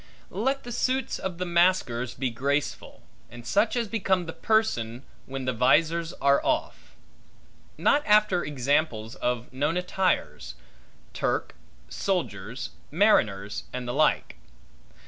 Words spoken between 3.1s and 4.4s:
and such as become the